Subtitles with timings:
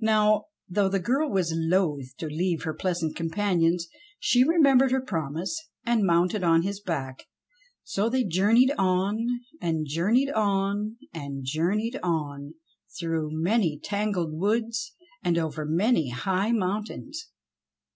[0.00, 3.86] Now, though the girl was loth to leave her pleasant companions,
[4.18, 7.28] she remembered her promise, and mounted on his back,
[7.84, 9.24] so they journeyed on
[9.60, 12.54] and journeyed on and journeyed on
[12.98, 17.30] through many tangled woods and over many high mountains.